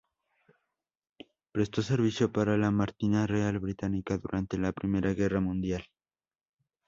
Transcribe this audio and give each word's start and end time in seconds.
Prestó 1.51 1.83
servicio 1.83 2.31
para 2.31 2.57
la 2.57 2.71
Marina 2.71 3.27
Real 3.27 3.59
Británica 3.59 4.17
durante 4.17 4.57
la 4.57 4.71
Primera 4.71 5.13
Guerra 5.13 5.41
Mundial. 5.41 5.83